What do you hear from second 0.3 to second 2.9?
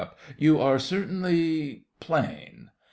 You are certainly plain.